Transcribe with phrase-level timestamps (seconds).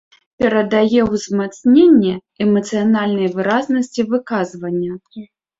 [0.43, 2.15] Перадае ўзмацненне
[2.45, 4.91] эмацыянальнай выразнасці выказвання.